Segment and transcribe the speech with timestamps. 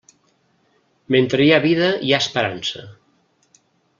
[1.15, 2.87] Mentre hi ha vida hi ha esperança.